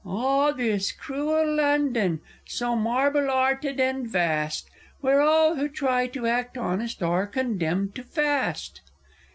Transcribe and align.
Ah, 0.03 0.51
this 0.51 0.91
cruel 0.91 1.53
London, 1.57 2.21
so 2.47 2.75
marble 2.75 3.29
'arted 3.29 3.79
and 3.79 4.07
vast, 4.09 4.67
Where 5.01 5.21
all 5.21 5.57
who 5.57 5.69
try 5.69 6.07
to 6.07 6.25
act 6.25 6.57
honest 6.57 7.03
are 7.03 7.27
condemned 7.27 7.93
to 7.93 8.01
fast! 8.03 8.81